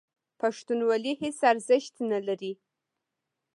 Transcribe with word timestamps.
پښتونولي 0.39 1.13
هېڅ 1.21 1.37
ارزښت 1.51 1.93
نه 2.11 2.19
لري. 2.27 2.53